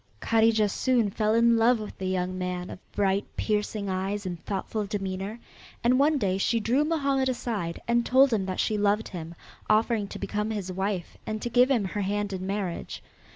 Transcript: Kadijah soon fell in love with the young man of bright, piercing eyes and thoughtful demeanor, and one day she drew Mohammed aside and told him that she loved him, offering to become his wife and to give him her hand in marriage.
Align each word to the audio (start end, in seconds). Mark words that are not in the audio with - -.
Kadijah 0.19 0.67
soon 0.69 1.11
fell 1.11 1.35
in 1.35 1.57
love 1.57 1.79
with 1.79 1.95
the 1.99 2.07
young 2.07 2.35
man 2.35 2.71
of 2.71 2.79
bright, 2.91 3.23
piercing 3.37 3.87
eyes 3.87 4.25
and 4.25 4.43
thoughtful 4.47 4.87
demeanor, 4.87 5.39
and 5.83 5.99
one 5.99 6.17
day 6.17 6.39
she 6.39 6.59
drew 6.59 6.83
Mohammed 6.83 7.29
aside 7.29 7.79
and 7.87 8.03
told 8.03 8.33
him 8.33 8.47
that 8.47 8.59
she 8.59 8.79
loved 8.79 9.09
him, 9.09 9.35
offering 9.69 10.07
to 10.07 10.17
become 10.17 10.49
his 10.49 10.71
wife 10.71 11.17
and 11.27 11.39
to 11.43 11.51
give 11.51 11.69
him 11.69 11.85
her 11.85 12.01
hand 12.01 12.33
in 12.33 12.47
marriage. 12.47 13.03